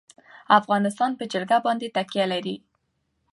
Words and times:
افغانستان 0.59 1.11
په 1.19 1.23
جلګه 1.31 1.57
باندې 1.65 1.93
تکیه 1.95 2.25
لري. 2.33 2.55